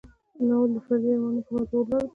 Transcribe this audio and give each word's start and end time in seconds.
ناول 0.47 0.69
د 0.73 0.77
فردي 0.85 1.07
ارمانونو 1.11 1.45
پر 1.45 1.51
موضوع 1.55 1.79
ولاړ 1.81 2.03
دی. 2.03 2.09